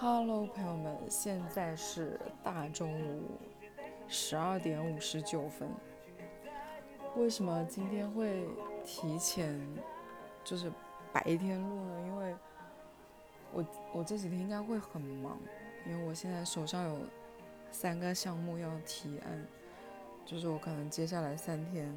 [0.00, 3.32] Hello，朋友们，现在是大中午
[4.06, 5.68] 十二点五十九分。
[7.16, 8.46] 为什么今天会
[8.84, 9.60] 提前
[10.44, 10.70] 就是
[11.12, 12.00] 白天录呢？
[12.06, 12.36] 因为
[13.52, 15.36] 我我这几天应该会很忙，
[15.84, 17.00] 因为我现在手上有
[17.72, 19.44] 三个项目要提案，
[20.24, 21.92] 就是我可能接下来三天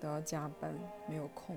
[0.00, 0.74] 都要加班，
[1.06, 1.56] 没有空。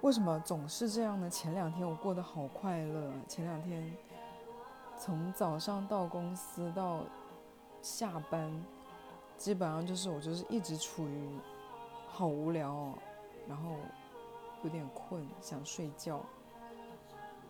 [0.00, 1.28] 为什么总是这样呢？
[1.28, 3.92] 前两天我过得好快乐，前两天
[4.96, 7.00] 从早上到公司到
[7.82, 8.64] 下班，
[9.36, 11.28] 基本上就是我就是一直处于
[12.06, 12.94] 好无聊哦，
[13.48, 13.74] 然后
[14.62, 16.20] 有点困，想睡觉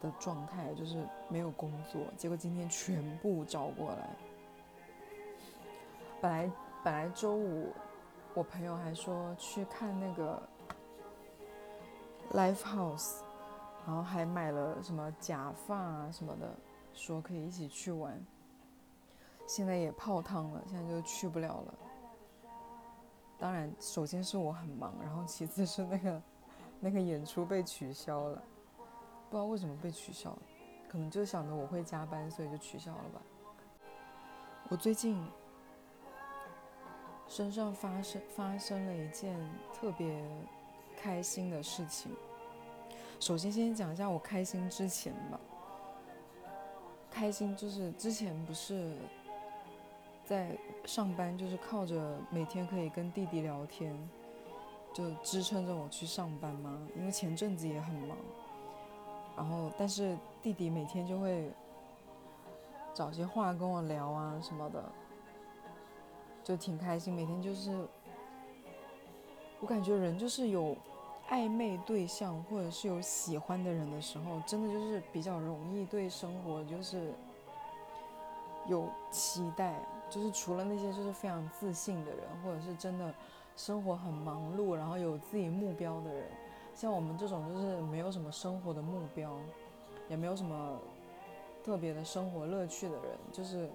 [0.01, 2.01] 的状态，就是没有工作。
[2.17, 4.09] 结果今天全部找过来，
[6.23, 6.51] 本来
[6.83, 7.73] 本来周五
[8.33, 10.43] 我朋友还说去看那个。
[12.33, 13.21] Live House，
[13.87, 16.55] 然后还买了什么假发啊什么的，
[16.93, 18.23] 说可以一起去玩。
[19.47, 21.75] 现在也泡汤了，现在就去不了了。
[23.39, 26.23] 当然，首先是我很忙，然后其次是那个
[26.81, 28.43] 那个演出被取消了，
[29.31, 30.43] 不知道为什么被取消了，
[30.87, 33.23] 可能就想着我会加班，所以就取消了吧。
[34.69, 35.27] 我最近
[37.27, 39.35] 身上发生发生了一件
[39.73, 40.23] 特别。
[41.01, 42.11] 开心的事情，
[43.21, 45.39] 首先先讲一下我开心之前吧。
[47.09, 48.97] 开心就是之前不是
[50.25, 53.97] 在上班，就是靠着每天可以跟弟弟聊天，
[54.93, 56.77] 就支撑着我去上班嘛。
[56.97, 58.17] 因为前阵子也很忙，
[59.37, 61.51] 然后但是弟弟每天就会
[62.93, 64.85] 找些话跟我聊啊什么的，
[66.43, 67.15] 就挺开心。
[67.15, 67.87] 每天就是。
[69.61, 70.77] 我感觉人就是有
[71.29, 77.13] 暧昧对象或者是有喜欢的人的时候，真的就是比较容易对生活就是
[78.67, 79.75] 有期待。
[80.11, 83.13] 就是除了那些就是非常自信的人，或者是真的
[83.57, 86.25] 生活很忙碌，然后有自己目标的人，
[86.75, 89.37] 像我们这种就是没有什么生活的目标，
[90.09, 90.79] 也没有什么
[91.63, 93.69] 特别的生活乐趣的人，就是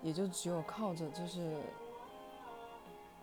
[0.00, 1.58] 也就只有靠着就是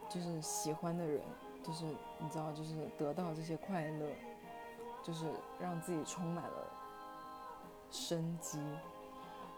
[0.07, 1.19] 就是喜欢的人。
[1.65, 1.83] 就是
[2.19, 4.05] 你知道，就是得到这些快乐，
[5.01, 5.25] 就是
[5.59, 6.67] 让自己充满了
[7.89, 8.59] 生机。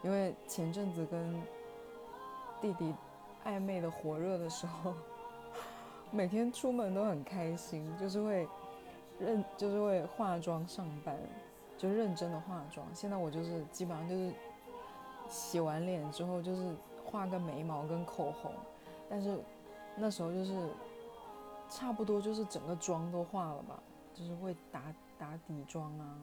[0.02, 1.42] 因为前阵子跟
[2.62, 2.94] 弟弟
[3.44, 4.94] 暧昧的火热的时候，
[6.10, 8.48] 每天出门都很开心，就是会
[9.18, 11.14] 认，就是会化妆上班，
[11.76, 12.86] 就认真的化妆。
[12.94, 14.32] 现在我就是基本上就是
[15.28, 16.74] 洗完脸之后就是
[17.04, 18.50] 画个眉毛跟口红，
[19.10, 19.38] 但是
[19.94, 20.70] 那时候就是。
[21.70, 23.82] 差不多就是整个妆都化了吧，
[24.14, 26.18] 就是会打打底妆啊，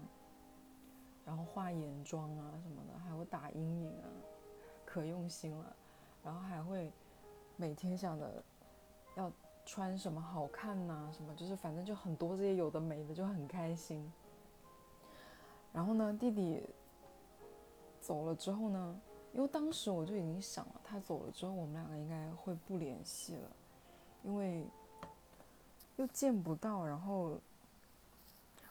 [1.26, 4.10] 然后画眼妆啊什么的，还会打阴影啊，
[4.86, 5.76] 可用心了。
[6.24, 6.92] 然后还会
[7.56, 8.44] 每天想着
[9.16, 9.32] 要
[9.66, 14.12] 穿什么好看呐，什么就是反正就很多这些有的没的，就很开心。
[15.72, 16.64] 然后呢，弟弟
[18.02, 19.02] 走了之后呢，
[19.32, 23.52] 因为当时我就已经想了，他走了之后我们两个应该会不联系了，
[24.24, 24.66] 因为。
[25.98, 27.40] 又见不到，然后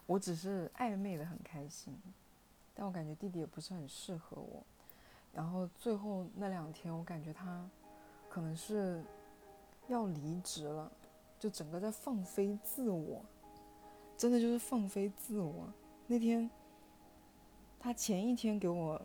[0.07, 1.97] 我只是暧昧的很开心，
[2.75, 4.63] 但我感觉弟弟也不是很适合我。
[5.33, 7.69] 然后最后那两天，我感觉他
[8.29, 9.03] 可能是
[9.89, 10.91] 要离职了，
[11.41, 13.21] 就整个在放飞自我，
[14.17, 15.67] 真的就是放飞自我。
[16.07, 16.49] 那天
[17.81, 19.01] 他前一天给我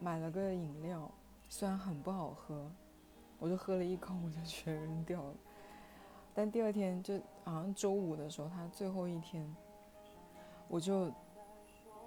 [0.00, 1.10] 买了个饮料，
[1.48, 2.68] 虽然很不好喝，
[3.38, 5.34] 我就喝了一口，我就全扔掉了。
[6.36, 9.56] 但第二天就好像周五的时候，他最后一天，
[10.68, 11.10] 我就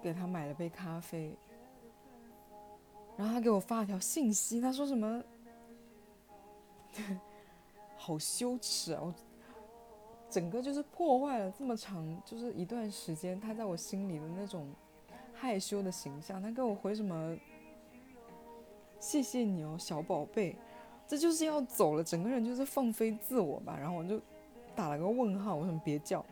[0.00, 1.36] 给他买了杯咖啡，
[3.16, 5.22] 然后他给我发了条信息，他说什么？
[7.96, 9.02] 好羞耻啊！
[9.02, 9.14] 我
[10.30, 14.72] 整个就是破坏了这么长就是一段时间他在我心里的那种
[15.34, 16.40] 害羞的形象。
[16.40, 17.36] 他给我回什么？
[18.98, 20.56] 谢谢你哦，小宝贝。
[21.06, 23.76] 这就是要走了，整个人就是放飞自我吧。
[23.76, 24.20] 然后我就
[24.80, 26.24] 打了个问号，我说别叫。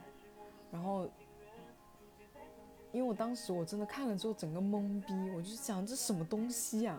[0.73, 1.07] 然后，
[2.93, 6.99] 因为我当时我真的看了之后整个懵逼，我就想这什么东西呀？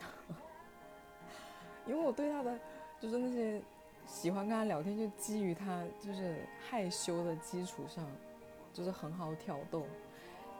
[1.88, 2.58] 因为我对他的
[3.00, 3.62] 就是那些
[4.06, 8.04] 喜欢跟他聊天，就基于他就是害羞的基础上，
[8.74, 9.86] 就是很好挑逗。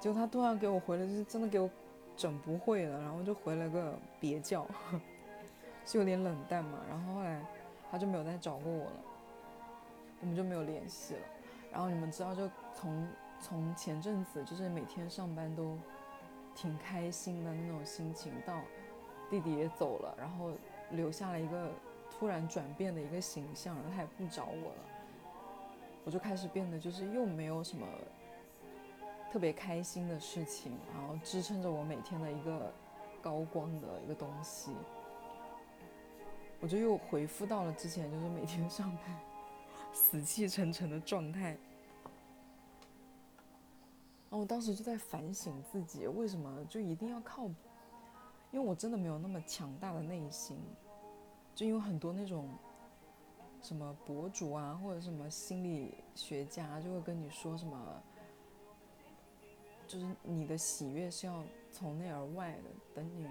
[0.01, 1.69] 结果他突然给我回了，就是真的给我
[2.17, 4.67] 整不会了，然后就回了个别叫。
[5.85, 7.45] 是有点冷淡嘛，然后后来
[7.91, 8.93] 他就没有再找过我了，
[10.23, 11.21] 我们就没有联系了。
[11.71, 13.09] 然后你们知道，就从
[13.39, 15.77] 从前阵子就是每天上班都
[16.55, 18.61] 挺开心的那种心情，到
[19.29, 20.53] 弟弟也走了，然后
[20.91, 21.71] 留下了一个
[22.11, 24.85] 突然转变的一个形象，然后他也不找我了，
[26.05, 27.87] 我就开始变得就是又没有什么
[29.33, 32.71] 特别开心的事情，然后支撑着我每天的一个
[33.23, 34.73] 高光的一个东西，
[36.61, 39.19] 我就又回复到了之前就是每天上班
[39.93, 41.57] 死气沉沉的状态。
[44.31, 47.45] 然后我当时就在反省自己，为什么就一定要靠？
[48.51, 50.59] 因为我真的没有那么强大的内心，
[51.55, 52.49] 就因为很多那种
[53.61, 58.03] 什么博主啊，或者什么心理学家就会跟你说什么，
[59.87, 63.27] 就是你的喜悦是要从内而外的，等你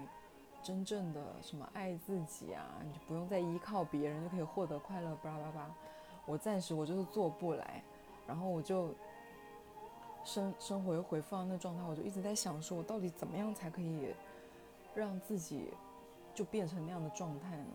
[0.62, 5.74] 真正的什么爱自己啊，你就不用再依靠别人就可以获得快乐，巴拉巴拉。
[6.26, 7.82] 我暂时我就是做不来，
[8.26, 8.94] 然后我就。
[10.24, 14.14] 生生活又回复到那状态，我就一直在想，说我到底怎么样才可以
[14.94, 15.74] 让自己
[16.32, 17.74] 就变成那样的状态呢？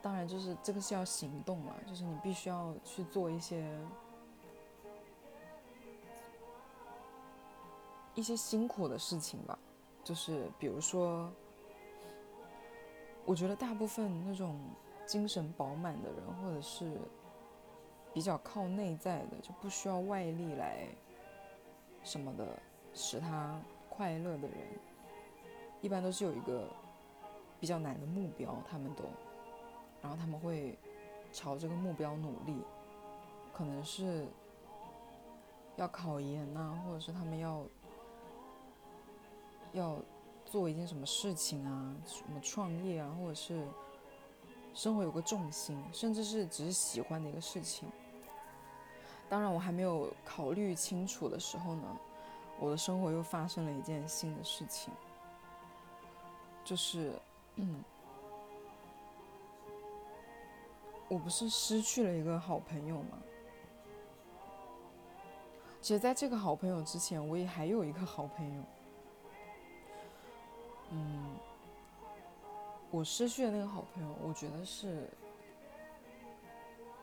[0.00, 3.76] 当然，就是这个是要行动了，就是你必须要去做一些
[8.14, 9.58] 一些辛苦的事情吧。
[10.04, 11.28] 就是比如说，
[13.24, 14.60] 我觉得大部分那种
[15.06, 16.98] 精神饱满的人，或者是。
[18.12, 20.86] 比较靠内在的，就不需要外力来
[22.04, 22.46] 什么的
[22.92, 24.56] 使他快乐的人，
[25.80, 26.68] 一般都是有一个
[27.58, 29.02] 比较难的目标，他们都，
[30.00, 30.78] 然后他们会
[31.32, 32.62] 朝这个目标努力，
[33.52, 34.28] 可能是
[35.74, 37.66] 要考研呐，或者是他们要
[39.72, 39.98] 要
[40.44, 43.66] 做一件什么事情啊，什么创业啊，或者是
[44.74, 47.88] 生活有个重心，甚至是只是喜欢的一个事情。
[49.28, 51.96] 当然，我还没有考虑清楚的时候呢，
[52.58, 54.92] 我的生活又发生了一件新的事情，
[56.64, 57.12] 就是，
[57.56, 57.82] 嗯，
[61.08, 63.18] 我不是失去了一个好朋友吗？
[65.80, 68.62] 其实，在这个好朋友之前，我也还有一个好朋友。
[70.90, 71.36] 嗯，
[72.94, 75.10] 我失去的那个好朋友，我觉得是。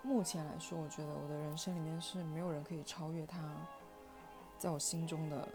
[0.02, 3.38] 目前来说，我觉得我的人生里面是没有人可以超越他，
[4.58, 5.46] 在我心中的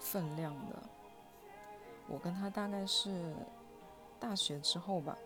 [0.00, 0.82] 分量的。
[2.08, 3.34] 我跟他大概是
[4.18, 5.16] 大学之后吧，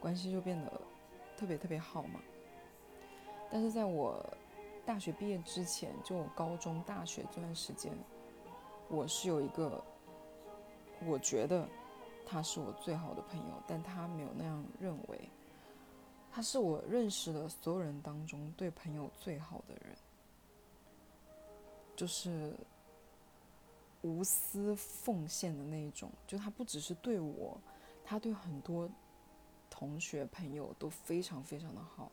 [0.00, 0.80] 关系就变得
[1.36, 2.20] 特别特别好嘛。
[3.48, 4.22] 但是在我
[4.84, 7.96] 大学毕业之前，就我高中、大学这段时间，
[8.88, 9.80] 我是有一个，
[11.06, 11.66] 我觉得
[12.30, 15.28] 他是我最好的朋友，但他没有那样认为。
[16.30, 19.96] 他是我认识的所有人当中对朋友最好的人，
[21.96, 22.54] 就是
[24.02, 26.10] 无私奉献的那一种。
[26.26, 27.58] 就他不只是对我，
[28.04, 28.88] 他对很多
[29.70, 32.12] 同学朋友都非常非常的好。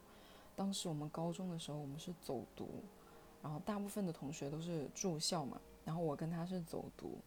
[0.56, 2.70] 当时我们高中的时候，我们是走读，
[3.44, 7.18] 然后大部分的同学都是住校嘛，然后我跟他是走读。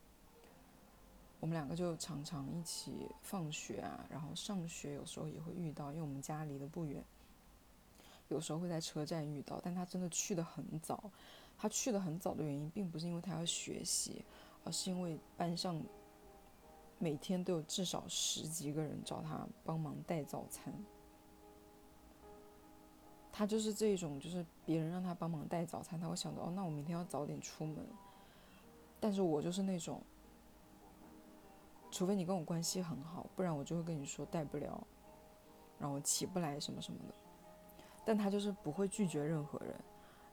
[1.40, 7.04] 我们两个就常常一起放学啊，然后上学有时候也会遇到，因为我们家离得不远，
[8.26, 9.60] 有时候会在车站遇到。
[9.62, 11.10] 但他真的去的很早，
[11.56, 14.24] 他去的很早的原因，并不是因为他要学习，
[14.64, 15.80] 而是因为班上
[16.98, 20.74] 每天都有至少十几个人找他帮忙带早餐。
[23.30, 27.86] 他就是这种，就是别人让他帮忙带早餐，他会想着哦，那我明天要早点出门。
[28.98, 30.02] 但是我就是那种。
[31.90, 34.86] 除非你跟我关系很好，不然我就会跟你说带不了，
[35.78, 37.14] 然后起不来什么什么的。
[38.04, 39.74] 但他就是不会拒绝任何人，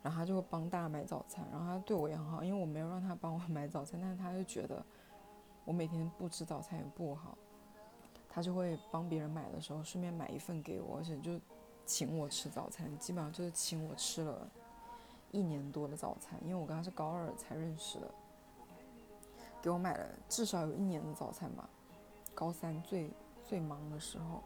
[0.01, 4.81] 然后他就会帮大家买早餐，然后他对我也很好，因为我没有让他帮我买早餐，但是他就觉得
[5.65, 7.37] 我每天不吃早餐也不好，
[8.29, 11.39] 他就会帮别人买的时候顺便买一份给我，而且就
[11.85, 14.49] 请我吃早餐，基本上就是请我吃了
[15.31, 18.09] 一年多的早餐，因为我跟他是高二才认识的。
[19.65, 21.67] 给我买了至少有一年的早餐吧，
[22.35, 23.09] 高三最
[23.43, 24.43] 最忙的时候，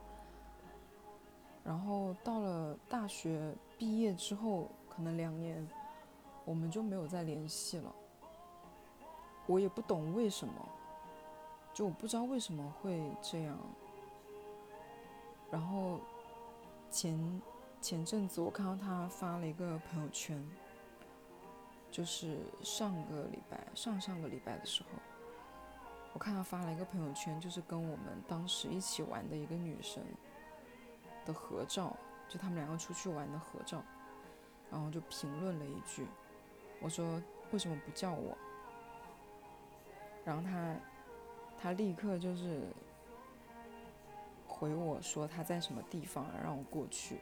[1.61, 5.67] 然后到了大学毕业之后，可能两年，
[6.45, 7.93] 我们就没有再联系了。
[9.45, 10.53] 我也不懂为什么，
[11.73, 13.57] 就我不知道为什么会这样。
[15.51, 15.99] 然后
[16.89, 17.41] 前
[17.81, 20.41] 前阵子我看到他发了一个朋友圈。
[21.91, 24.89] 就是上个礼拜、上上个礼拜的时候，
[26.13, 30.03] 我看他发了一个朋友圈，就是跟我们当时一起玩的一个女生
[31.25, 31.95] 的合照，
[32.27, 33.83] 就他们两个出去玩的合照。
[34.71, 36.05] 然后就评论了一句，
[36.79, 37.19] 我说
[37.51, 38.37] 为什么不叫我？
[40.23, 40.75] 然后他
[41.59, 42.61] 他立刻就是
[44.47, 47.19] 回我说他在什么地方，让我过去。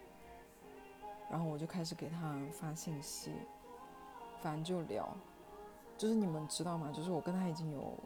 [1.31, 3.31] 然后我就开始给他发信息，
[4.63, 5.09] 就聊，
[5.97, 6.91] 就是你们知道吗？
[6.93, 7.97] 就是我跟他已经有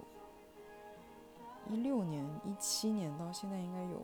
[1.70, 4.02] 一六年、一七年到现在应该有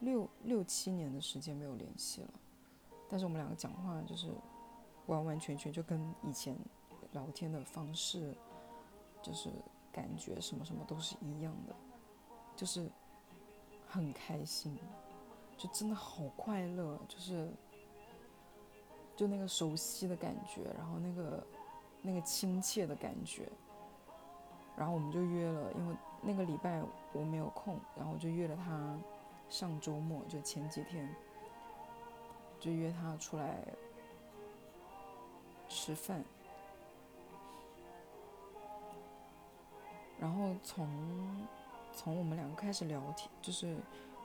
[0.00, 2.30] 六六七年的时间没有联系了，
[3.08, 4.30] 但是我们两个讲话就是
[5.06, 6.56] 完完全全就跟以前
[7.12, 8.36] 聊天的方式，
[9.22, 9.50] 就是
[9.90, 11.74] 感觉什么什么都是一样的，
[12.54, 12.90] 就是
[13.86, 14.78] 很开心。
[15.56, 17.50] 就真的好快乐，就是
[19.16, 21.46] 就那个熟悉的感觉，然后那个
[22.02, 23.48] 那个亲切的感觉，
[24.76, 26.82] 然后我们就约了，因为那个礼拜
[27.12, 28.96] 我没有空，然后我就约了他
[29.48, 31.08] 上周末，就前几天
[32.60, 33.64] 就约他出来
[35.68, 36.22] 吃饭，
[40.20, 41.46] 然后从
[41.92, 43.76] 从我们两个开始聊天，就是。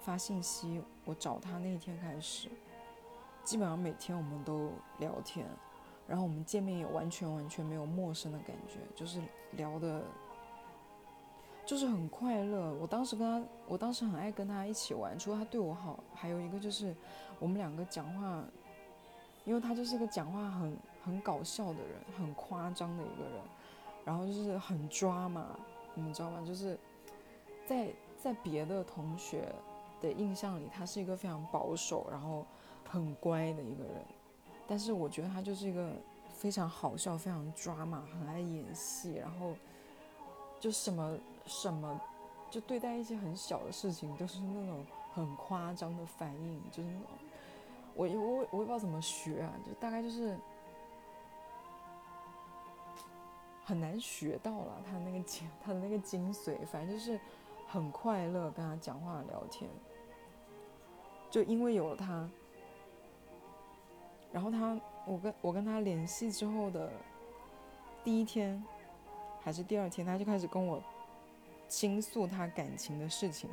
[0.04, 2.50] 发信息，我找他那一天开始，
[3.44, 5.46] 基本上每天我们都聊天，
[6.08, 9.22] 然后我们见面也完全完全没有陌生的感觉，就是
[9.52, 10.04] 聊的，
[11.66, 12.74] 就是很快乐。
[12.76, 16.96] 我当时跟他，我当时很爱跟他一起玩，除了他对我好，还有一个就是
[17.40, 18.44] 我们两个讲话，
[19.44, 23.42] 因为他就是一个讲话很很搞笑的人，很夸张的一个人，
[24.06, 25.58] 然后就是很抓嘛，
[25.96, 26.42] 你知道吗？
[26.46, 26.78] 就是
[27.66, 29.54] 在在别的同学。
[30.02, 32.44] 的印象里，他是一个非常保守，然后
[32.92, 34.06] 很乖的一个人。
[34.68, 35.92] 但是我觉得他就是一个
[36.34, 39.54] 非常好笑、非常抓马、很爱演戏，然后
[40.60, 42.00] 就什么什么，
[42.50, 47.08] 就对待一些很小的事情都是那种很夸张的反应，就是那种
[47.96, 50.38] 我我我也不知道怎么学啊，就大概就是
[53.66, 57.20] 很难学到了他那个精他的那个精髓，反正就是
[57.68, 59.70] 很快乐跟他讲话聊天。
[61.30, 62.30] 就因为有了他，
[64.32, 66.90] 然后他，我跟我跟他联系之后的
[68.04, 68.64] 第一天，
[69.42, 70.82] 还是第二天，他就开始跟我
[71.68, 73.50] 倾诉他感情的事情，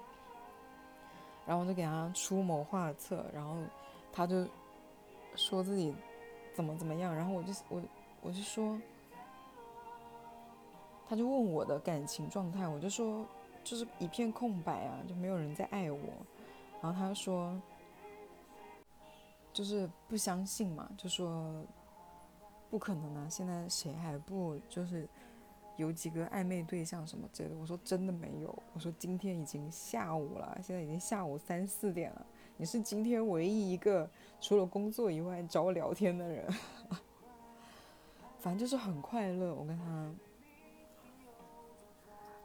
[1.46, 3.56] 然后我就给他出谋划策，然后
[4.12, 4.46] 他就
[5.34, 5.94] 说自己
[6.54, 7.82] 怎么怎么样，然后我就我
[8.20, 8.80] 我就说，
[11.08, 13.24] 他就问我的感情状态，我就说
[13.64, 15.98] 就是一片空白啊，就没有人在爱我。
[16.80, 17.60] 然后他说，
[19.52, 21.64] 就是不相信嘛，就说
[22.70, 23.26] 不可能啊！
[23.28, 25.08] 现在谁还不就是
[25.76, 27.56] 有几个暧昧对象什么之类的？
[27.56, 28.56] 我说真的没有。
[28.72, 32.26] 我说今天已经下午了，现在已经下午三四点了。
[32.56, 34.08] 你是今天唯一一个
[34.40, 36.46] 除了工作以外找我聊天的人。
[38.38, 40.12] 反正就是很快乐，我跟他。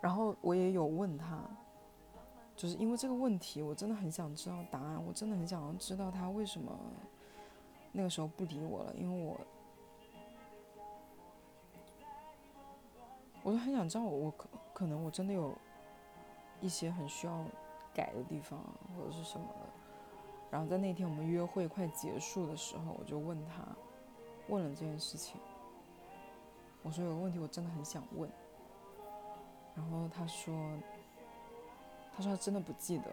[0.01, 1.39] 然后我也有问他。
[2.63, 5.05] 就是因为这个问题，我真的很想知道答案。
[5.05, 6.71] 我真的很想要知道他为什么
[7.91, 9.37] 那个时候不理我了，因为我，
[13.43, 15.53] 我都很想知道，我可可能我真的有
[16.61, 17.43] 一些很需要
[17.93, 18.57] 改的地方，
[18.97, 19.69] 或者是什么的。
[20.49, 23.67] 然后在那天我们约会快结束的时候，我就问他，
[24.47, 25.35] 问了这件事情。
[26.81, 28.31] 我说有个问题，我真的很想问。
[29.75, 30.55] 然后他说。
[32.15, 33.11] 他说他真的不记得。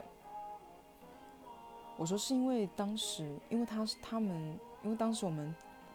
[1.97, 5.55] 我说是因为当时，因为他是他们，因为当时我们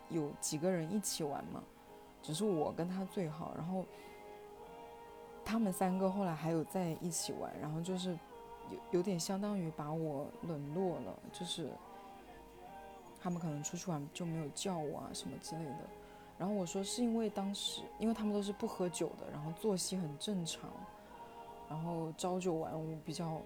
[0.10, 1.64] 有几个人一起玩嘛，
[2.22, 3.84] 只是我跟他最好，然后
[5.44, 8.12] 他们三个后来还有在一起玩，然后就是
[8.70, 11.72] 有有点相当于把我冷落了，就是
[13.20, 15.80] 他们可能出去玩就没有叫我啊什么之类的。
[16.38, 20.70] 然后我说是因为当时，因为他们都是不喝酒的，然后作息很正常。
[21.70, 23.42] 然后朝九晚五，比较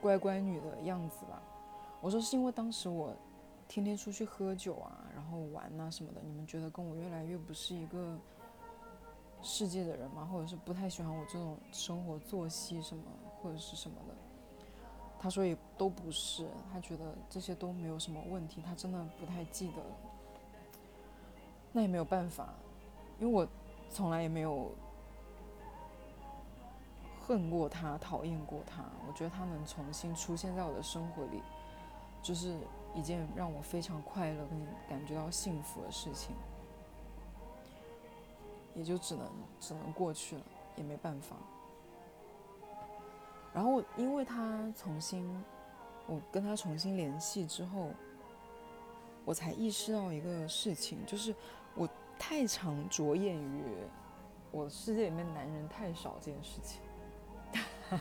[0.00, 1.42] 乖乖女的样子吧。
[2.00, 3.14] 我说是因为当时我
[3.66, 8.16] 天天出去喝酒啊，然后玩呐什么的，你们觉得跟我越来越不是一个
[9.42, 10.28] 世界的人吗？
[10.30, 13.02] 或者是不太喜欢我这种生活作息什么，
[13.40, 14.14] 或者是什么的？
[15.18, 19.82] 他说也都不是，他觉得这些都没有什么问题，他真的不太记得。
[21.72, 22.54] 那也没有办法，
[23.18, 23.48] 因为我
[23.88, 24.70] 从来也没有。
[27.26, 31.42] 恨过他，讨厌过他，我觉得他能重新出现在我的生活里，
[32.22, 32.56] 就是
[32.94, 36.36] 一件让我非常快乐跟感觉到幸福的事情，
[38.76, 39.28] 也就只能
[39.58, 40.42] 只能过去了，
[40.76, 41.34] 也没办法。
[43.52, 45.28] 然后因为他重新，
[46.06, 47.90] 我跟他重新联系之后，
[49.24, 51.34] 我才意识到一个事情，就是
[51.74, 51.88] 我
[52.20, 53.64] 太常着眼于
[54.52, 56.80] 我世界里面男人太少这件事情。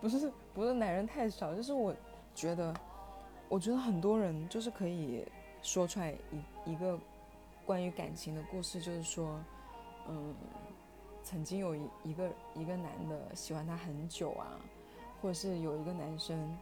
[0.00, 1.94] 不是不是男人太少，就是我
[2.34, 2.74] 觉得，
[3.48, 5.24] 我觉得很多人就是可以
[5.62, 6.12] 说出来
[6.64, 6.98] 一一个
[7.64, 9.40] 关于感情的故事，就是说，
[10.08, 10.34] 嗯，
[11.22, 14.58] 曾经有一一个一个男的喜欢他很久啊，
[15.20, 16.58] 或者是有一个男生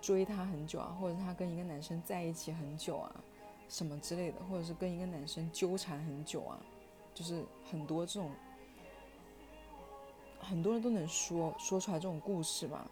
[0.00, 3.10] 追他很久啊，或者他跟一个男生在一起很久啊，
[3.68, 6.60] 什么之类的，或者是跟一个男生纠缠很久啊，
[7.12, 8.30] 就是很多这种。
[10.40, 12.86] 很多人都能说说出来这种故事吧，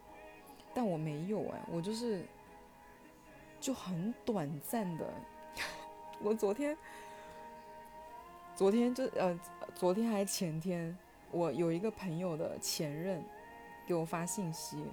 [0.73, 2.25] 但我没有哎，我就是
[3.61, 5.07] 就很短暂的。
[6.21, 6.77] 我昨天，
[8.55, 9.39] 昨天就呃，
[9.73, 10.97] 昨天还是前天，
[11.31, 13.23] 我有一个朋友的前任
[13.87, 14.83] 给我发信息，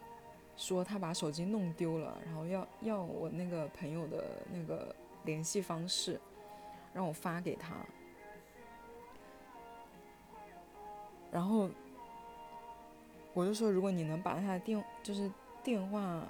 [0.57, 4.95] 说他把手机弄丢了，然后要要我那个朋友的那个
[5.25, 6.21] 联系方式，
[6.93, 7.75] 让我发给他，
[11.31, 11.69] 然后。
[13.35, 15.31] 我就说，如果你能把他的电就是
[15.65, 16.23] 电话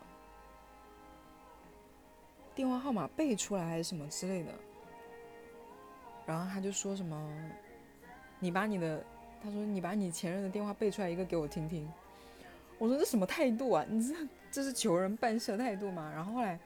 [2.54, 4.52] 电话号码背出来，还是什么之类的，
[6.24, 7.32] 然后他就说什么，
[8.38, 9.04] 你把你的，
[9.42, 11.90] 他说你把你前任的电话背出来一个给我听听。
[12.78, 13.84] 我说这什么态度啊？
[13.90, 14.14] 你这
[14.50, 16.08] 这是求人办事态度吗？
[16.14, 16.56] 然后后来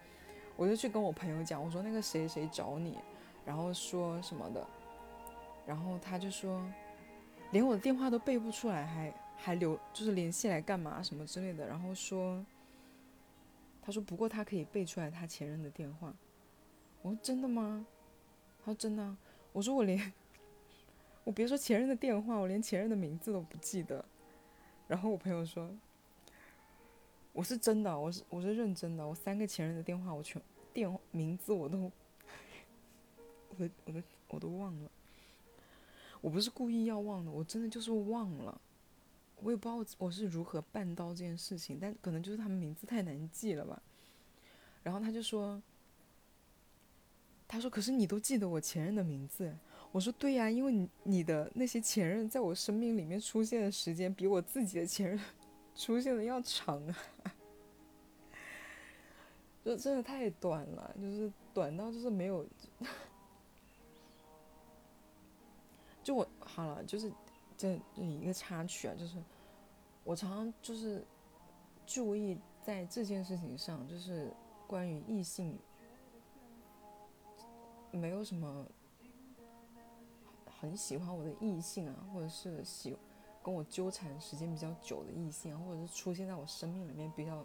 [0.56, 2.98] 我就去跟我朋友讲，我说那个谁谁找你，
[3.44, 4.66] 然后说什么的，
[5.66, 6.62] 然后他就说，
[7.52, 9.10] 连我的电话都背不出来，还。
[9.46, 12.44] 还留就是联系来干嘛什么之类的，然后说，
[13.80, 16.12] 他说不过他可以背出来他前任的电话，
[17.00, 17.86] 我说真的吗？
[18.58, 19.16] 他说真的，
[19.52, 20.12] 我说我连
[21.22, 24.04] 我别说前任的电话，我连前任的名字都不记得。
[24.88, 25.70] 然后我朋友说，
[27.32, 31.92] 我是真的，我是我是认真的，我三个前任的电话我全电名字我都，
[33.50, 34.90] 我都我都我都忘了，
[36.20, 38.60] 我不是故意要忘的，我真的就是忘了。
[39.42, 43.80] 我也不知道我是如何办到这件事情，但可能就是他们名字太难记了吧。
[44.82, 45.60] 然后他就说
[47.46, 49.54] ：“他说，可是你都记得我前任的名字。”
[49.92, 55.20] 我说：“对呀，因为你的那些前任在我生命里面出现的时间比我自己的前任
[55.76, 56.96] 出现的要长啊，
[59.64, 62.46] 就真的太短了，就是短到就是没有，
[66.02, 67.10] 就我好了，就是。”
[67.56, 69.16] 这这一个插曲啊，就是
[70.04, 71.04] 我常常就是
[71.86, 74.32] 注意在这件事情上，就是
[74.66, 75.58] 关于异性
[77.90, 78.66] 没有什么
[80.60, 82.96] 很喜欢我的异性啊，或者是喜
[83.42, 87.44] 跟我纠缠时间比较久的异性啊，或者是出现在我生命里面比较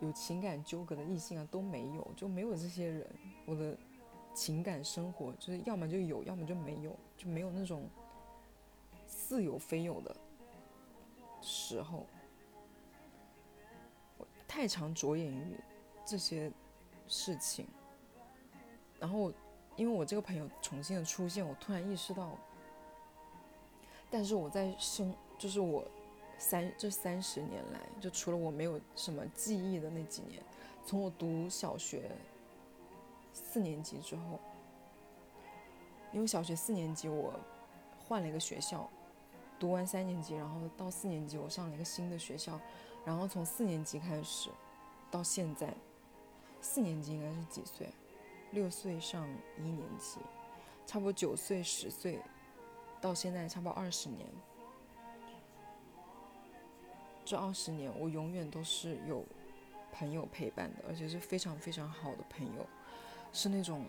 [0.00, 3.06] 有情感纠葛的异性啊，都没有，就没有这些人。
[3.46, 3.76] 我的
[4.34, 7.88] 情感生活就是要么就有，要么就没有，就没有那种。
[9.10, 10.16] 似有非有的
[11.42, 12.06] 时候，
[14.16, 15.56] 我太常着眼于
[16.06, 16.50] 这些
[17.08, 17.66] 事情，
[18.98, 19.32] 然后
[19.76, 22.38] 因为我这个朋友重新的出现，我突然意识到，
[24.08, 25.84] 但是我在生，就是我
[26.38, 30.42] 三这三十年来，就除了我没有什么记忆的那几年，
[30.86, 32.10] 从我读小学
[33.32, 34.38] 四年级之后，
[36.12, 37.34] 因为小学四年级我
[38.06, 38.88] 换了一个学校。
[39.60, 42.58] 读完三年级，然后到四年级，我上了一个新的学校，
[43.04, 44.48] 然后从四年级开始，
[45.10, 45.72] 到现在，
[46.62, 47.86] 四年级应该是几岁？
[48.52, 50.18] 六岁上一年级，
[50.86, 52.18] 差不多九岁十岁，
[53.02, 54.26] 到现在差不多二十年。
[57.22, 59.24] 这二十年，我永远都是有
[59.92, 62.66] 朋友陪伴的，而且是非常非常好的朋友，
[63.30, 63.84] 是那种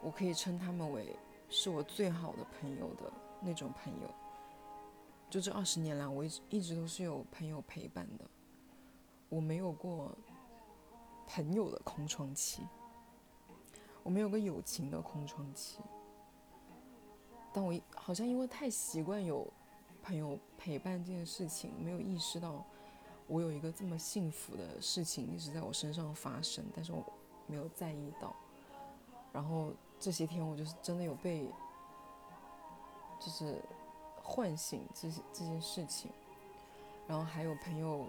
[0.00, 1.14] 我可以称他们为
[1.50, 3.12] 是我最好的朋友的。
[3.40, 4.08] 那种朋友，
[5.28, 8.24] 就这二十年来，我一直一直都是有朋友陪伴的，
[9.28, 10.16] 我没有过
[11.26, 12.62] 朋友的空窗期，
[14.02, 15.80] 我没有个友情的空窗期，
[17.52, 19.46] 但我好像因为太习惯有
[20.02, 22.64] 朋友陪伴这件事情，没有意识到
[23.26, 27.04] 我有一个这么幸福的事情一直在我身上发生，但是我
[27.46, 28.34] 没有在意到，
[29.32, 31.48] 然后这些天我就是真的有被。
[33.18, 33.60] 就是
[34.22, 36.10] 唤醒这些这件事情，
[37.06, 38.04] 然后还有朋友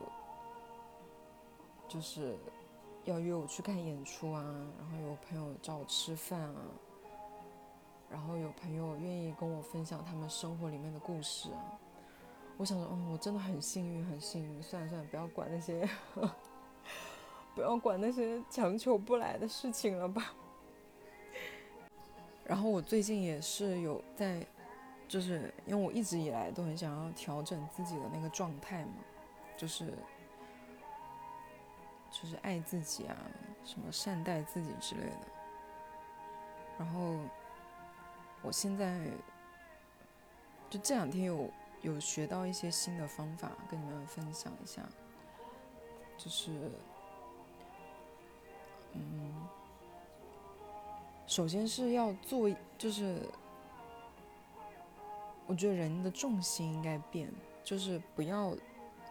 [1.87, 2.35] 就是
[3.05, 4.43] 要约我去看演出啊，
[4.77, 6.61] 然后有朋友找我吃饭啊，
[8.09, 11.79] 然后有朋友愿意跟我分享他们生活里面的故事啊。
[12.57, 14.63] 我想说，嗯，我真的很幸运，很幸运。
[14.63, 15.87] 算了算了，不要管那些，
[17.53, 20.33] 不要管那些强求不来的事情了吧。
[22.43, 24.43] 然后我最近也是有在，
[25.07, 28.91] 就是因为我一直以来都很想要调整自己的那个状态嘛，
[29.55, 29.93] 就是
[32.11, 33.15] 就是爱自己啊，
[33.63, 35.27] 什么善待自己之类的。
[36.77, 37.15] 然后
[38.41, 38.99] 我现在
[40.69, 41.49] 就这两天有
[41.81, 44.81] 有学到一些新的方法，跟你们分享一下，
[46.17, 46.71] 就是
[48.93, 49.33] 嗯。
[51.29, 53.19] 首先是要做，就是
[55.47, 57.33] 我觉得人的重心应该变，
[57.63, 58.55] 就是不要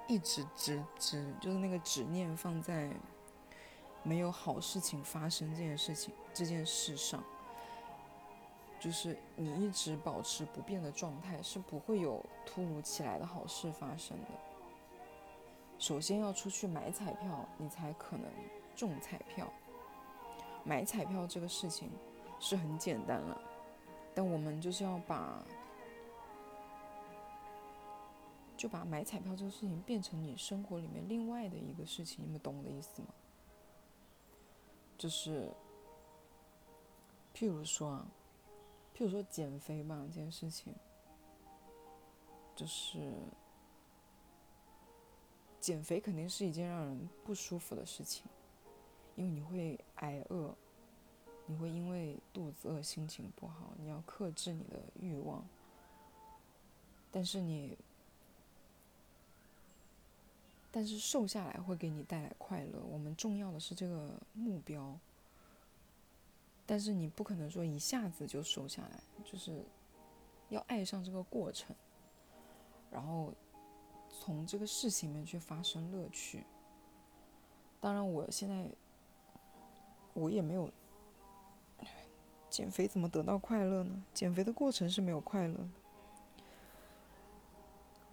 [0.06, 2.90] 一直执执，就是那个执念放在
[4.02, 7.24] 没有好事情发生这件事情这件事上，
[8.78, 14.26] 就是你一直保持不变的状态，是不会有突如其来的好事发生的。
[15.78, 18.30] 首先要出去买彩票，你才可能
[18.74, 19.50] 中彩票。
[20.64, 21.90] 买彩票这个事情
[22.38, 23.40] 是很简单了，
[24.14, 25.42] 但我们就是要把，
[28.56, 33.08] 就把买彩票这个事情变成你生活里面另外的一个事情，你们懂我的意思吗？
[34.96, 35.52] 就是，
[37.34, 38.06] 譬如说啊，
[38.94, 40.74] 譬如说减肥吧这件事情，
[42.54, 43.12] 就是
[45.60, 48.24] 减肥肯定是一件让人不舒服的事情。
[49.16, 50.54] 因为你会挨饿，
[51.46, 55.42] 你会因为肚子饿心情不好，你要克制你的欲望。
[57.10, 57.78] 但是你，
[60.76, 62.84] 但是瘦下来会给你带来快乐。
[62.84, 64.94] 我们重要的是这个目标。
[66.66, 69.64] 但是你不可能说一下子就瘦下来，就是
[70.50, 71.74] 要爱上这个过程，
[72.90, 73.32] 然后
[74.10, 76.44] 从这个事情里面去发生乐趣。
[77.80, 78.70] 当然，我现在。
[80.12, 80.70] 我也没有
[82.48, 84.02] 减肥，怎么得到快乐呢？
[84.12, 85.68] 减肥的过程是没有快乐。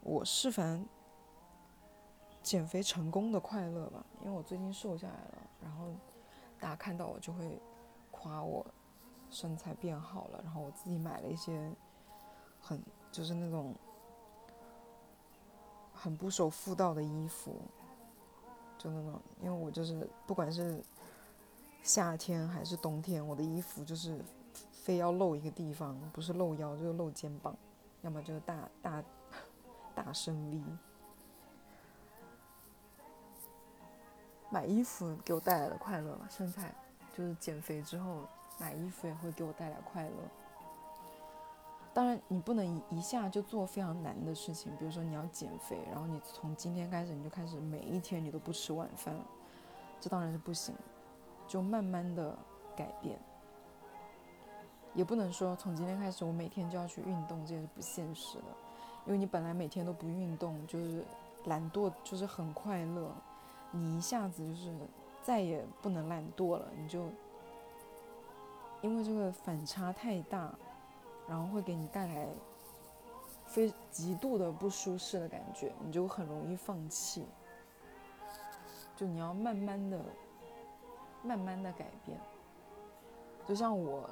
[0.01, 0.85] 我是反
[2.43, 5.87] 减肥成功的快乐吧，因为我最近瘦下来了，然后
[6.59, 7.59] 大家看到我就会
[8.11, 8.63] 夸我
[9.29, 11.73] 身材变好了，然后我自己买了一些
[12.61, 12.79] 很
[13.11, 13.73] 就是那种
[15.93, 17.55] 很不守妇道的衣服，
[18.77, 20.83] 就那种，因为我就是不管是。
[21.85, 24.17] 夏天还是冬天，我的衣服就是
[24.71, 27.53] 非要露一个地方，不是露腰就是露肩膀，
[28.03, 29.03] 要么就是大大
[29.93, 30.61] 大深 V。
[34.53, 36.71] 买衣服给我带来的快乐，身材
[37.17, 38.19] 就是减肥之后
[38.59, 40.11] 买衣服也会给我带来快乐。
[41.91, 49.15] 当然，你不能一一下就做非常难的事情，比如说你要减肥，然后你从今天开始你就开始每一天你都不吃晚饭，
[49.99, 50.75] 这当然是不行。
[51.47, 52.37] 就慢慢的
[52.75, 53.19] 改变，
[54.93, 58.45] 也不能说从今天开始我每天就要去运动，这也是不现实的。
[59.07, 61.03] 因为你本来每天都不运动，就是
[61.45, 63.11] 懒惰，就是很快乐。
[63.73, 64.73] 你一下子就是
[65.21, 67.09] 再也不能懒惰了，你就
[68.81, 70.53] 因为这个反差太大，
[71.27, 72.27] 然后会给你带来
[73.45, 77.25] 非极度的不舒适的感觉，你就很容易放弃。
[78.95, 79.99] 就你要慢慢的。
[81.25, 82.19] 慢慢的改变，
[83.47, 84.09] 就像我，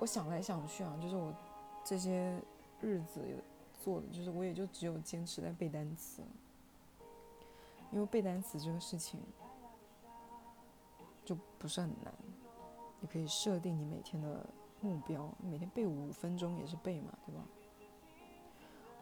[0.00, 1.32] 我想来想去啊，就是我
[1.84, 2.36] 这些
[2.80, 3.20] 日子
[3.84, 6.22] 做的，就是我也就只有坚持在背单词，
[7.92, 9.20] 因为背单词这个事情
[11.24, 12.12] 就不是很难，
[12.98, 14.44] 你可以设定你每天的
[14.80, 17.42] 目标，每天背五分钟也是背嘛，对吧？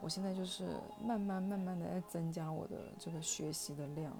[0.03, 4.13] 我现在就是慢慢慢慢的在增加我的这个学习的量。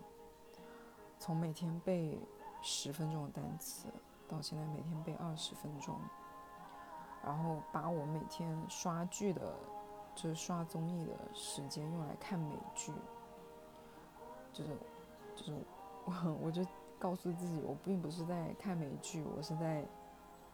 [1.19, 2.19] 从每天背
[2.63, 3.89] 十分钟的单词，
[4.29, 5.99] 到现在每天背二十分钟，
[7.25, 9.55] 然后把我每天刷剧的，
[10.15, 12.93] 就是刷综艺的时间用来看美剧，
[14.53, 14.71] 就是，
[15.37, 15.55] 就是
[16.05, 16.65] 我我就
[16.99, 19.85] 告诉自己，我并不是在看美剧，我是在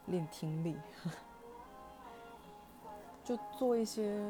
[0.07, 0.77] 练听力，
[3.25, 4.23] 就做一些。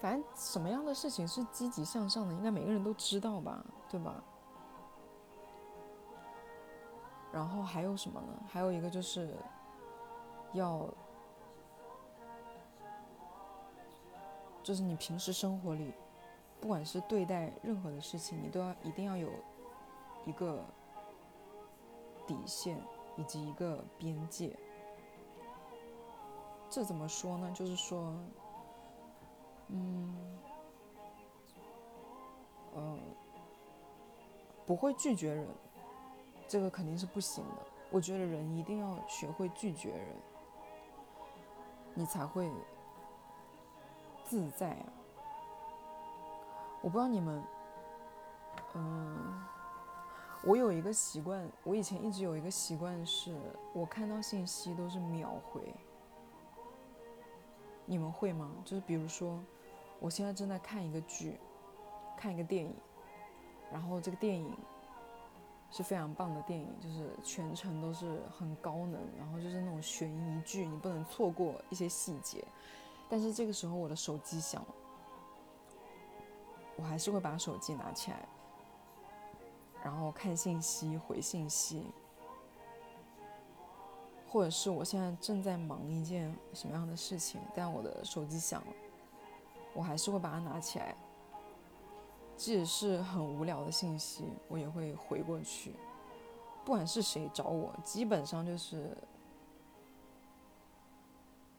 [0.00, 4.22] 反正什么样的事情是积极向上的，应该每个人都知道吧，对吧？
[7.32, 8.28] 然后还有什么呢？
[8.48, 9.36] 还有一个就是，
[10.52, 10.88] 要，
[14.62, 15.92] 就是你平时生活里，
[16.60, 19.30] 不管是对待任何的事情，你都要一定要有
[20.24, 20.64] 一个
[22.26, 22.80] 底线
[23.16, 24.56] 以及一个边界。
[26.70, 27.50] 这怎么说呢？
[27.54, 28.14] 就是说。
[29.70, 30.38] 嗯，
[32.74, 32.98] 呃，
[34.64, 35.46] 不会拒绝人，
[36.48, 37.66] 这个肯定是不行的。
[37.90, 40.16] 我觉得人一定要学会拒绝人，
[41.92, 42.50] 你才会
[44.24, 44.92] 自在啊。
[46.88, 47.44] 我不知道你们，
[48.72, 49.44] 嗯，
[50.42, 53.36] 我有一个习惯，我以前一直有一个习惯，是
[53.74, 55.60] 我看到信息都是秒回。
[57.84, 58.50] 你们会吗？
[58.64, 59.38] 就是比如说，
[60.00, 61.38] 我现在正在看一个剧，
[62.16, 62.74] 看一个电影，
[63.70, 64.56] 然后这个电影
[65.70, 72.42] 是非常棒的电影，就是全程都是很高能，然后就是那种悬疑剧，你不能错过一些细节。
[73.10, 74.74] 但是这个时候我的手机响了，
[76.78, 78.26] 我还是会把手机拿起来，
[79.84, 81.84] 然后看信息、回信息。
[84.30, 88.72] 或者是我现在正在忙一件什么样的事情，但我的手机响了，
[89.72, 90.94] 我还是会把它拿起来，
[92.36, 95.74] 即使是很无聊的信息，我也会回过去。
[96.62, 98.94] 不管是谁找我，基本上就是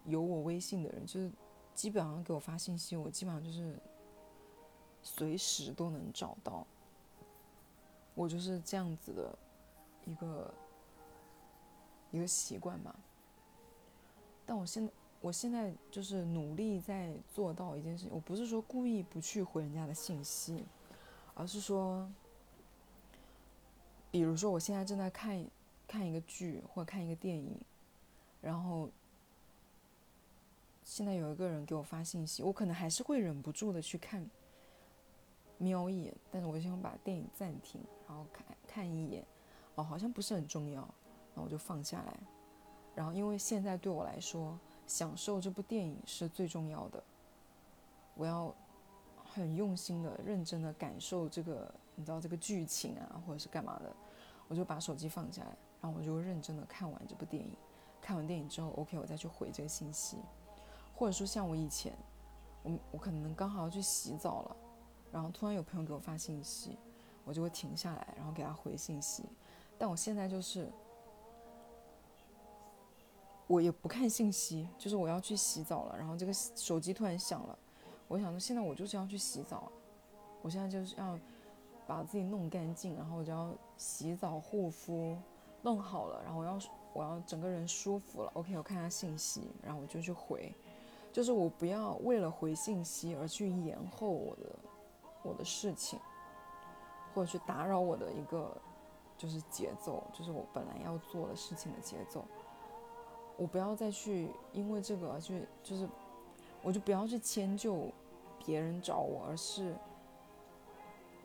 [0.05, 1.32] 有我微信的人，就是
[1.73, 3.82] 基本上给我发信息，我基本上就是
[5.01, 6.65] 随时都能找到。
[8.15, 9.38] 我就是这样子的
[10.05, 10.53] 一个。
[12.12, 12.95] 一个习惯吧，
[14.43, 18.12] 但我现在，我现在就是努力在做到一件事情。
[18.12, 20.65] 我不是说故意不去回人家的信息，
[21.35, 22.12] 而是说，
[24.09, 25.45] 比如说我现在正在看
[25.88, 27.55] 看一个剧或者看一个电影，
[28.41, 28.89] 然后
[30.83, 34.27] 现在有一个人给我发信息，我可能还是会忍不住的去看，
[35.60, 39.24] 瞄一眼，但是我先把电影暂停，然后看看一眼，
[39.76, 40.88] 哦，好像不是很重要。
[41.36, 42.19] 那我就放下来，
[42.95, 47.04] 然后因为现在对我来说，享受这部电影是最重要的。
[48.15, 48.54] 我要
[49.24, 53.95] 很用心的、认真的感受这个，你知道这个剧情啊，或者是干嘛的，
[54.48, 57.52] 我就把手机放下来，然后我就认真的看完这部电影。
[58.02, 60.17] 看完电影之后，OK，我再去回这个信息，
[60.95, 61.93] 或者说像我以前，
[62.63, 64.58] 我我可能刚好要去洗澡了，
[65.12, 66.78] 然后突然有朋友给我发信息，
[67.26, 69.24] 我就会停下来，然后给他回信息。
[69.78, 70.69] 但我现在就是。
[73.48, 77.58] 我也不看信息，就是我要去洗澡了，然后这个手机突然响了，
[78.08, 79.72] 我想说现在我就是要去洗澡，
[80.43, 81.17] 我现在就是要
[81.88, 85.17] 把自己弄干净，然后我就要洗澡护肤，
[85.63, 86.60] 弄好了，然后我要
[86.93, 90.54] 我要整个人舒服了，OK，我看下信息，然后我就去回，
[91.12, 94.56] 就是我不要为了回信息而去延后我的
[95.21, 95.99] 我的事情，
[97.13, 98.55] 或者去打扰我的一个
[99.17, 102.25] 就是节奏，就是我本来要做的事情的节奏。
[103.38, 105.88] 我不要再去因为这个而去，就是，
[106.62, 107.88] 我就不要去迁就
[108.38, 109.73] 别人找我，而是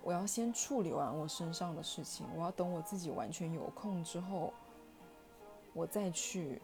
[0.03, 4.53] 我要先处理完我身上的事情，我要等我自己完全有空之后，
[5.73, 6.63] 我再去，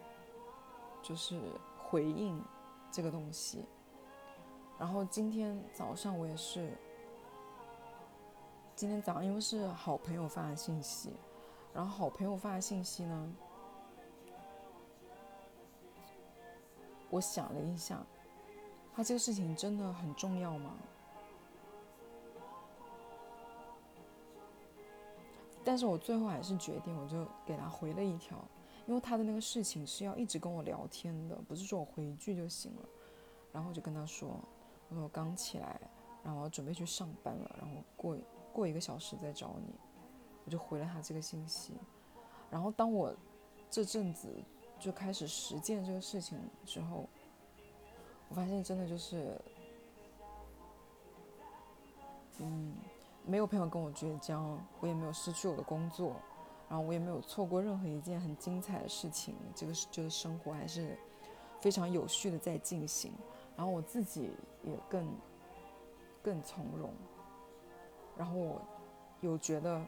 [1.03, 1.41] 就是
[1.77, 2.41] 回应
[2.93, 3.65] 这个东西。
[4.79, 6.79] 然后今天早上我也是，
[8.81, 11.11] 今天早上因为是好朋友发的信息，
[11.75, 13.33] 然后好朋友发的信息呢。
[17.11, 18.03] 我想了一下，
[18.95, 20.73] 他这个事情真的很重要吗？
[25.63, 28.43] 但是我最后还是决定，我就给他回了一条，
[28.87, 32.89] 因为他的那个事情是要一直跟我聊天的，不是说我回一句就行了。
[33.53, 34.41] 然后我就跟他说
[34.89, 35.79] ：“我说我刚起来，
[36.25, 38.17] 然后我准备去上班了，然后过
[38.61, 39.75] 过一个小时再找你。”
[40.45, 41.75] 我就回了他这个信息。
[42.51, 43.13] 然后当我
[43.71, 44.29] 这阵子。
[44.81, 47.07] 就开始实践这个事情之后，
[48.31, 49.39] 我发现真的就是，
[52.39, 52.75] 嗯，
[53.27, 56.17] 没有朋友跟我绝交，我也没有失去我的工作，
[56.67, 59.35] 然后我也没有错过任何一件很精彩的事情。
[59.55, 60.97] 这个是就是生活还是
[61.61, 63.13] 非常有序的在进行，
[63.59, 64.31] 然后我自己
[64.63, 65.07] 也更
[66.23, 66.91] 更从容，
[68.21, 68.61] 然后我
[69.23, 69.81] 有觉得，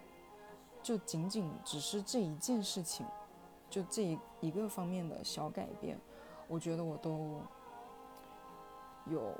[0.83, 3.07] 就仅仅只是这一件事情。
[3.69, 5.99] 就这一一个方面的小改变，
[6.49, 7.41] 我觉得我都
[9.07, 9.35] 有，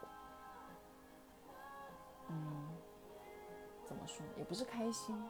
[2.29, 2.69] 嗯，
[3.87, 5.23] 怎么说，也不是开心，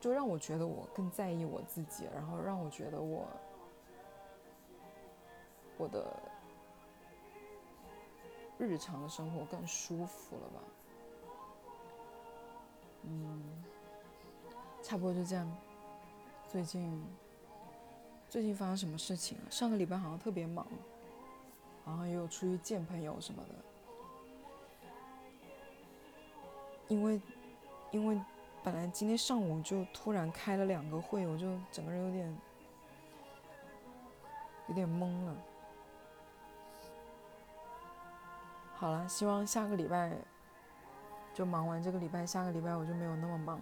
[0.00, 3.26] 就让我觉得我更在意我自己，然后让我觉得我
[5.76, 6.06] 我的
[8.58, 10.60] 日常的生活更舒服了吧，
[13.04, 13.42] 嗯。
[14.82, 15.50] 差不多就这样。
[16.48, 17.04] 最近，
[18.28, 19.50] 最近发生什么事情了？
[19.50, 20.64] 上个礼拜好像特别忙，
[21.84, 23.54] 然后也有出去见朋友什么的。
[26.86, 27.20] 因为
[27.90, 28.16] 因为
[28.62, 32.38] 本来今天上午就突然开了两个会，我就整个人有点
[34.68, 35.36] 有点懵了。
[38.78, 40.12] 好了，希望下个礼拜
[41.32, 43.58] 就忙完这个礼拜，下个礼拜我就没有那么忙，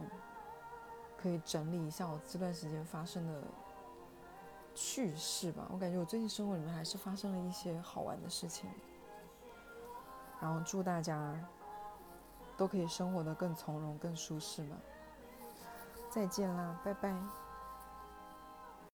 [1.17, 3.43] 可以整理一下我这段时间发生的
[4.75, 5.69] 趣事吧。
[5.71, 8.69] 我感觉我最近生活里面还是发生了一些好玩的事情。
[10.41, 11.33] 然后祝大家
[12.57, 14.77] 都可以生活的更从容、更舒适吧。
[16.11, 17.44] 再见啦，拜拜。